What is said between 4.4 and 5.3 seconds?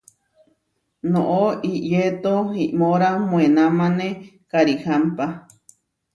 karihámpa.